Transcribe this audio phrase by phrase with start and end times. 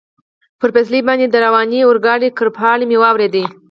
[0.59, 3.43] پر پټلۍ باندې د روانې اورګاډي کړپهار مې اورېده.